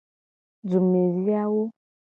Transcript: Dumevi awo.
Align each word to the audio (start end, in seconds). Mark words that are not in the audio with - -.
Dumevi 0.69 1.23
awo. 1.43 1.63